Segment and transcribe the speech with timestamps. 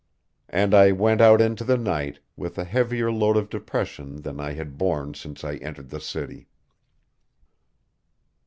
[0.49, 4.53] And I went out into the night with a heavier load of depression than I
[4.53, 6.47] had borne since I entered the city.